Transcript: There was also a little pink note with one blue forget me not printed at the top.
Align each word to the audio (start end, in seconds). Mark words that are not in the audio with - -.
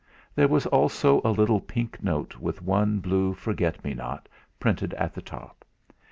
There 0.33 0.47
was 0.47 0.65
also 0.65 1.21
a 1.23 1.29
little 1.29 1.59
pink 1.61 2.01
note 2.01 2.39
with 2.39 2.63
one 2.63 2.97
blue 3.01 3.35
forget 3.35 3.83
me 3.83 3.93
not 3.93 4.27
printed 4.59 4.95
at 4.95 5.13
the 5.13 5.21
top. 5.21 5.63